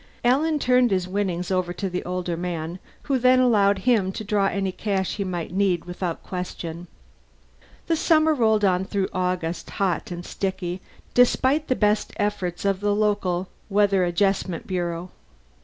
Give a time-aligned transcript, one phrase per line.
[0.25, 4.47] Alan turned his winnings over to the older man, who then allowed him to draw
[4.47, 6.87] any cash he might need without question.
[7.85, 10.81] The summer rolled on through August hot and sticky,
[11.13, 15.11] despite the best efforts of the local weather adjustment bureau.